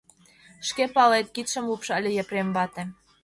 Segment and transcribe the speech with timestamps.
[0.67, 2.83] —Шке палет,— кидшым лупшале Епрем вате.